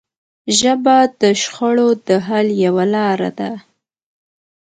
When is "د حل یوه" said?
2.07-2.85